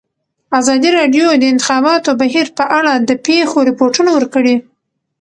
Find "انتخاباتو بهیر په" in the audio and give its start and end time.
1.53-2.65